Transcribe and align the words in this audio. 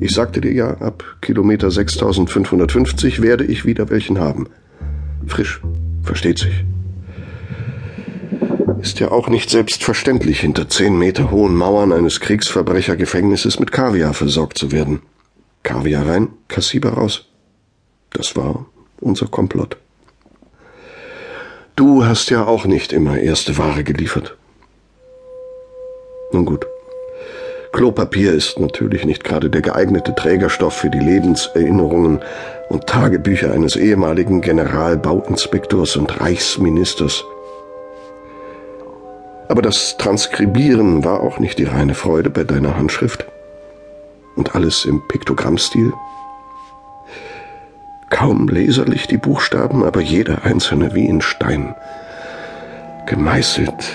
Ich 0.00 0.12
sagte 0.12 0.40
dir 0.40 0.52
ja, 0.52 0.70
ab 0.78 1.04
Kilometer 1.22 1.70
6550 1.70 3.22
werde 3.22 3.44
ich 3.44 3.64
wieder 3.64 3.88
welchen 3.88 4.18
haben. 4.18 4.48
Frisch, 5.26 5.60
versteht 6.02 6.38
sich. 6.38 6.64
Ist 8.80 9.00
ja 9.00 9.10
auch 9.10 9.28
nicht 9.28 9.50
selbstverständlich, 9.50 10.40
hinter 10.40 10.68
zehn 10.68 10.98
Meter 10.98 11.30
hohen 11.30 11.54
Mauern 11.54 11.92
eines 11.92 12.20
Kriegsverbrechergefängnisses 12.20 13.58
mit 13.58 13.72
Kaviar 13.72 14.12
versorgt 14.12 14.58
zu 14.58 14.70
werden. 14.70 15.00
Kaviar 15.62 16.06
rein, 16.06 16.28
Kassiber 16.48 16.90
raus. 16.90 17.26
Das 18.10 18.36
war 18.36 18.66
unser 19.00 19.26
Komplott. 19.26 19.78
Du 21.74 22.04
hast 22.04 22.30
ja 22.30 22.46
auch 22.46 22.64
nicht 22.64 22.92
immer 22.92 23.18
erste 23.18 23.58
Ware 23.58 23.82
geliefert. 23.82 24.36
Nun 26.32 26.44
gut. 26.44 26.66
Klopapier 27.76 28.32
ist 28.32 28.58
natürlich 28.58 29.04
nicht 29.04 29.22
gerade 29.22 29.50
der 29.50 29.60
geeignete 29.60 30.14
Trägerstoff 30.14 30.72
für 30.72 30.88
die 30.88 30.98
Lebenserinnerungen 30.98 32.20
und 32.70 32.86
Tagebücher 32.86 33.52
eines 33.52 33.76
ehemaligen 33.76 34.40
Generalbauinspektors 34.40 35.96
und 35.96 36.18
Reichsministers. 36.18 37.22
Aber 39.50 39.60
das 39.60 39.98
Transkribieren 39.98 41.04
war 41.04 41.20
auch 41.20 41.38
nicht 41.38 41.58
die 41.58 41.64
reine 41.64 41.92
Freude 41.92 42.30
bei 42.30 42.44
deiner 42.44 42.78
Handschrift. 42.78 43.26
Und 44.36 44.54
alles 44.54 44.86
im 44.86 45.06
Piktogrammstil. 45.08 45.92
Kaum 48.08 48.48
leserlich 48.48 49.06
die 49.06 49.18
Buchstaben, 49.18 49.84
aber 49.84 50.00
jeder 50.00 50.46
einzelne 50.46 50.94
wie 50.94 51.04
in 51.04 51.20
Stein. 51.20 51.74
Gemeißelt. 53.04 53.92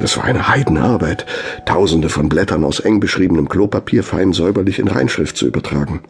Es 0.00 0.16
war 0.16 0.24
eine 0.24 0.48
Heidenarbeit, 0.48 1.26
tausende 1.64 2.08
von 2.08 2.28
Blättern 2.28 2.64
aus 2.64 2.80
eng 2.80 3.00
beschriebenem 3.00 3.48
Klopapier 3.48 4.04
fein 4.04 4.32
säuberlich 4.32 4.78
in 4.78 4.88
Reinschrift 4.88 5.36
zu 5.36 5.46
übertragen. 5.46 6.00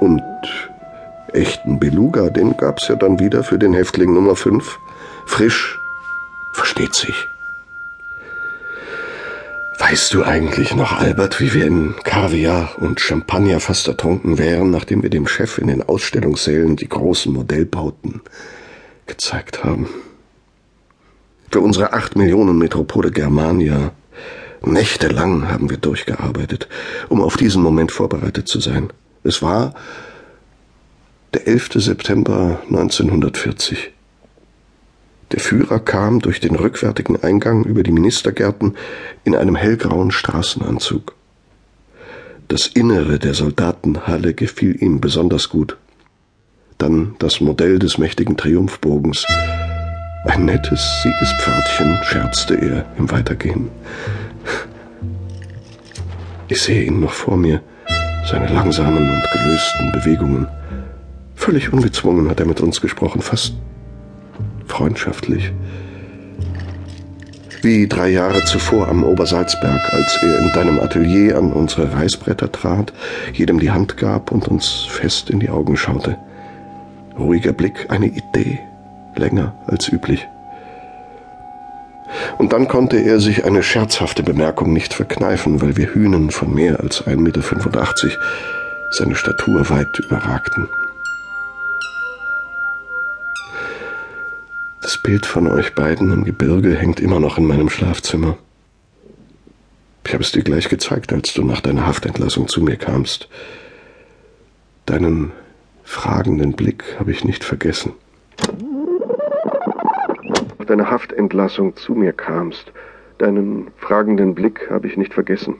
Und 0.00 0.22
echten 1.32 1.78
Beluga, 1.78 2.30
den 2.30 2.56
gab's 2.56 2.88
ja 2.88 2.96
dann 2.96 3.18
wieder 3.20 3.44
für 3.44 3.58
den 3.58 3.74
Häftling 3.74 4.12
Nummer 4.12 4.34
5. 4.34 4.78
Frisch, 5.26 5.78
versteht 6.52 6.94
sich. 6.94 7.14
Weißt 9.78 10.14
du 10.14 10.24
eigentlich 10.24 10.74
noch, 10.74 10.98
Albert, 10.98 11.38
wie 11.40 11.52
wir 11.52 11.66
in 11.66 11.94
Kaviar 12.02 12.70
und 12.78 12.98
Champagner 12.98 13.60
fast 13.60 13.86
ertrunken 13.86 14.38
wären, 14.38 14.70
nachdem 14.70 15.02
wir 15.02 15.10
dem 15.10 15.28
Chef 15.28 15.58
in 15.58 15.68
den 15.68 15.82
Ausstellungssälen 15.82 16.76
die 16.76 16.88
großen 16.88 17.32
Modellbauten 17.32 18.22
gezeigt 19.06 19.64
haben? 19.64 19.88
Für 21.50 21.60
unsere 21.60 21.92
acht 21.92 22.16
Millionen 22.16 22.58
Metropole 22.58 23.10
Germania. 23.10 23.92
Nächtelang 24.62 25.48
haben 25.48 25.70
wir 25.70 25.76
durchgearbeitet, 25.76 26.68
um 27.08 27.22
auf 27.22 27.36
diesen 27.36 27.62
Moment 27.62 27.92
vorbereitet 27.92 28.48
zu 28.48 28.60
sein. 28.60 28.92
Es 29.22 29.42
war 29.42 29.74
der 31.34 31.46
11. 31.46 31.74
September 31.74 32.60
1940. 32.68 33.92
Der 35.32 35.40
Führer 35.40 35.80
kam 35.80 36.20
durch 36.20 36.40
den 36.40 36.54
rückwärtigen 36.54 37.22
Eingang 37.22 37.64
über 37.64 37.82
die 37.82 37.92
Ministergärten 37.92 38.76
in 39.24 39.34
einem 39.34 39.56
hellgrauen 39.56 40.12
Straßenanzug. 40.12 41.14
Das 42.48 42.68
Innere 42.68 43.18
der 43.18 43.34
Soldatenhalle 43.34 44.34
gefiel 44.34 44.80
ihm 44.80 45.00
besonders 45.00 45.48
gut. 45.48 45.76
Dann 46.78 47.16
das 47.18 47.40
Modell 47.40 47.80
des 47.80 47.98
mächtigen 47.98 48.36
Triumphbogens. 48.36 49.26
Ein 50.26 50.44
nettes 50.44 51.02
Siegespförtchen, 51.02 51.98
scherzte 52.02 52.54
er 52.54 52.84
im 52.98 53.10
Weitergehen. 53.10 53.70
Ich 56.48 56.62
sehe 56.62 56.84
ihn 56.84 57.00
noch 57.00 57.12
vor 57.12 57.36
mir, 57.36 57.60
seine 58.24 58.46
langsamen 58.52 59.10
und 59.10 59.22
gelösten 59.32 59.92
Bewegungen. 59.92 60.48
Völlig 61.34 61.72
ungezwungen 61.72 62.28
hat 62.28 62.40
er 62.40 62.46
mit 62.46 62.60
uns 62.60 62.80
gesprochen, 62.80 63.22
fast 63.22 63.54
freundschaftlich. 64.66 65.52
Wie 67.62 67.88
drei 67.88 68.10
Jahre 68.10 68.44
zuvor 68.44 68.88
am 68.88 69.02
Obersalzberg, 69.02 69.92
als 69.92 70.18
er 70.22 70.38
in 70.38 70.52
deinem 70.52 70.78
Atelier 70.78 71.36
an 71.36 71.52
unsere 71.52 71.92
Reißbretter 71.92 72.52
trat, 72.52 72.92
jedem 73.32 73.58
die 73.58 73.70
Hand 73.70 73.96
gab 73.96 74.30
und 74.30 74.46
uns 74.48 74.86
fest 74.88 75.30
in 75.30 75.40
die 75.40 75.50
Augen 75.50 75.76
schaute. 75.76 76.16
Ruhiger 77.18 77.52
Blick, 77.52 77.86
eine 77.88 78.06
Idee, 78.06 78.60
länger 79.18 79.54
als 79.66 79.88
üblich. 79.88 80.26
Und 82.38 82.52
dann 82.52 82.68
konnte 82.68 82.98
er 82.98 83.20
sich 83.20 83.44
eine 83.44 83.62
scherzhafte 83.62 84.22
Bemerkung 84.22 84.72
nicht 84.72 84.94
verkneifen, 84.94 85.60
weil 85.60 85.76
wir 85.76 85.94
Hühnen 85.94 86.30
von 86.30 86.54
mehr 86.54 86.80
als 86.80 87.04
1,85 87.04 87.16
Meter 87.16 87.42
seine 88.90 89.16
Statur 89.16 89.68
weit 89.68 89.98
überragten. 89.98 90.68
Das 94.82 94.98
Bild 94.98 95.26
von 95.26 95.48
euch 95.48 95.74
beiden 95.74 96.12
im 96.12 96.24
Gebirge 96.24 96.76
hängt 96.76 97.00
immer 97.00 97.18
noch 97.18 97.38
in 97.38 97.46
meinem 97.46 97.68
Schlafzimmer. 97.68 98.36
Ich 100.06 100.14
habe 100.14 100.22
es 100.22 100.30
dir 100.30 100.44
gleich 100.44 100.68
gezeigt, 100.68 101.12
als 101.12 101.34
du 101.34 101.42
nach 101.42 101.60
deiner 101.60 101.86
Haftentlassung 101.86 102.46
zu 102.46 102.62
mir 102.62 102.76
kamst. 102.76 103.28
Deinen 104.86 105.32
fragenden 105.82 106.52
Blick 106.52 106.84
habe 107.00 107.10
ich 107.10 107.24
nicht 107.24 107.42
vergessen. 107.42 107.92
Deiner 110.66 110.90
Haftentlassung 110.90 111.76
zu 111.76 111.94
mir 111.94 112.12
kamst. 112.12 112.72
Deinen 113.18 113.68
fragenden 113.78 114.34
Blick 114.34 114.68
habe 114.70 114.86
ich 114.86 114.96
nicht 114.96 115.14
vergessen. 115.14 115.56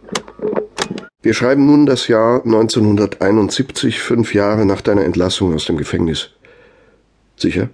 Wir 1.22 1.34
schreiben 1.34 1.67
nun 1.67 1.87
das 1.87 2.09
Jahr 2.09 2.44
1971, 2.44 4.00
fünf 4.00 4.34
Jahre 4.34 4.67
nach 4.67 4.81
deiner 4.81 5.05
Entlassung 5.05 5.55
aus 5.55 5.65
dem 5.65 5.77
Gefängnis. 5.77 6.31
Sicher? 7.37 7.69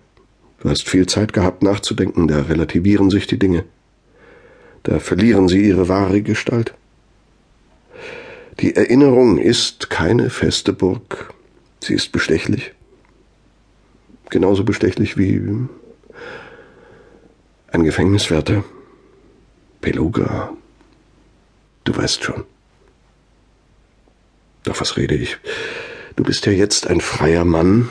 Du 0.61 0.71
hast 0.71 0.89
viel 0.89 1.07
Zeit 1.07 1.33
gehabt 1.33 1.63
nachzudenken, 1.63 2.29
da 2.29 2.43
relativieren 2.43 3.11
sich 3.11 3.27
die 3.27 3.39
Dinge. 3.39 3.65
Da 4.85 5.01
verlieren 5.01 5.49
sie 5.49 5.63
ihre 5.69 5.89
wahre 5.89 6.23
Gestalt. 6.23 6.75
Die 8.61 8.77
Erinnerung 8.77 9.39
ist 9.39 9.91
keine 9.91 10.31
feste 10.31 10.73
Burg. 10.73 11.33
Sie 11.81 11.95
ist 11.95 12.13
bestechlich. 12.13 12.73
Genauso 14.31 14.65
bestechlich 14.65 15.19
wie 15.19 15.43
ein 17.73 17.85
Gefängniswärter. 17.85 18.65
Beluga. 19.81 20.53
Du 21.85 21.97
weißt 21.97 22.23
schon. 22.23 22.45
Doch 24.63 24.81
was 24.81 24.97
rede 24.97 25.15
ich? 25.15 25.39
Du 26.15 26.23
bist 26.23 26.47
ja 26.47 26.53
jetzt 26.53 26.87
ein 26.87 27.01
freier 27.01 27.45
Mann, 27.45 27.89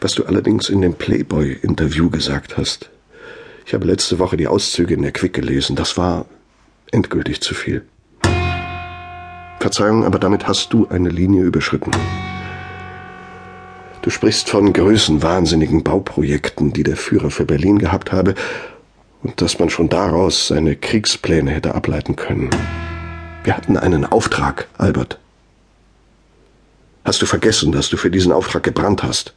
was 0.00 0.14
du 0.14 0.24
allerdings 0.24 0.68
in 0.68 0.80
dem 0.80 0.94
Playboy-Interview 0.94 2.08
gesagt 2.08 2.56
hast. 2.56 2.88
Ich 3.66 3.74
habe 3.74 3.84
letzte 3.84 4.20
Woche 4.20 4.36
die 4.36 4.46
Auszüge 4.46 4.94
in 4.94 5.02
der 5.02 5.12
Quick 5.12 5.34
gelesen. 5.34 5.74
Das 5.74 5.98
war 5.98 6.26
endgültig 6.92 7.40
zu 7.40 7.54
viel. 7.54 7.84
Verzeihung, 9.58 10.04
aber 10.04 10.20
damit 10.20 10.46
hast 10.46 10.72
du 10.72 10.86
eine 10.86 11.08
Linie 11.08 11.42
überschritten. 11.42 11.90
Du 14.06 14.10
sprichst 14.10 14.48
von 14.48 14.72
größenwahnsinnigen 14.72 15.82
Bauprojekten, 15.82 16.72
die 16.72 16.84
der 16.84 16.96
Führer 16.96 17.28
für 17.28 17.44
Berlin 17.44 17.80
gehabt 17.80 18.12
habe, 18.12 18.36
und 19.24 19.42
dass 19.42 19.58
man 19.58 19.68
schon 19.68 19.88
daraus 19.88 20.46
seine 20.46 20.76
Kriegspläne 20.76 21.50
hätte 21.50 21.74
ableiten 21.74 22.14
können. 22.14 22.50
Wir 23.42 23.56
hatten 23.56 23.76
einen 23.76 24.04
Auftrag, 24.04 24.68
Albert. 24.78 25.18
Hast 27.04 27.20
du 27.20 27.26
vergessen, 27.26 27.72
dass 27.72 27.88
du 27.88 27.96
für 27.96 28.12
diesen 28.12 28.30
Auftrag 28.30 28.62
gebrannt 28.62 29.02
hast? 29.02 29.34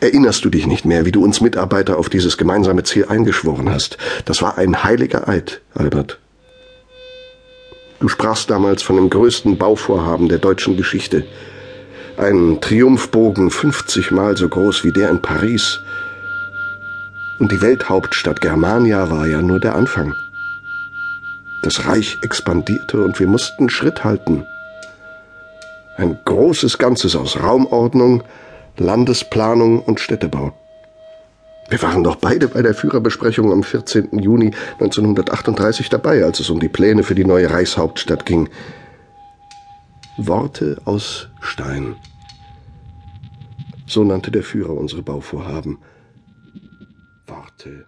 Erinnerst 0.00 0.44
du 0.44 0.48
dich 0.48 0.68
nicht 0.68 0.84
mehr, 0.84 1.04
wie 1.04 1.10
du 1.10 1.24
uns 1.24 1.40
Mitarbeiter 1.40 1.98
auf 1.98 2.10
dieses 2.10 2.38
gemeinsame 2.38 2.84
Ziel 2.84 3.06
eingeschworen 3.06 3.70
hast? 3.70 3.98
Das 4.24 4.40
war 4.40 4.56
ein 4.56 4.84
heiliger 4.84 5.28
Eid, 5.28 5.62
Albert. 5.74 6.20
Du 7.98 8.06
sprachst 8.06 8.50
damals 8.50 8.84
von 8.84 8.94
dem 8.94 9.10
größten 9.10 9.58
Bauvorhaben 9.58 10.28
der 10.28 10.38
deutschen 10.38 10.76
Geschichte. 10.76 11.26
Ein 12.20 12.60
Triumphbogen 12.60 13.50
50 13.50 14.10
Mal 14.10 14.36
so 14.36 14.46
groß 14.46 14.84
wie 14.84 14.92
der 14.92 15.08
in 15.08 15.22
Paris. 15.22 15.80
Und 17.38 17.50
die 17.50 17.62
Welthauptstadt 17.62 18.42
Germania 18.42 19.10
war 19.10 19.26
ja 19.26 19.40
nur 19.40 19.58
der 19.58 19.74
Anfang. 19.74 20.14
Das 21.62 21.86
Reich 21.86 22.18
expandierte 22.20 23.02
und 23.02 23.18
wir 23.20 23.26
mussten 23.26 23.70
Schritt 23.70 24.04
halten. 24.04 24.44
Ein 25.96 26.18
großes 26.26 26.76
Ganzes 26.76 27.16
aus 27.16 27.42
Raumordnung, 27.42 28.22
Landesplanung 28.76 29.80
und 29.80 29.98
Städtebau. 29.98 30.52
Wir 31.70 31.80
waren 31.80 32.04
doch 32.04 32.16
beide 32.16 32.48
bei 32.48 32.60
der 32.60 32.74
Führerbesprechung 32.74 33.50
am 33.50 33.62
14. 33.62 34.18
Juni 34.18 34.50
1938 34.74 35.88
dabei, 35.88 36.22
als 36.22 36.38
es 36.40 36.50
um 36.50 36.60
die 36.60 36.68
Pläne 36.68 37.02
für 37.02 37.14
die 37.14 37.24
neue 37.24 37.50
Reichshauptstadt 37.50 38.26
ging. 38.26 38.50
Worte 40.18 40.82
aus 40.84 41.28
Stein. 41.40 41.96
So 43.90 44.04
nannte 44.04 44.30
der 44.30 44.44
Führer 44.44 44.74
unsere 44.74 45.02
Bauvorhaben. 45.02 45.78
Worte 47.26 47.86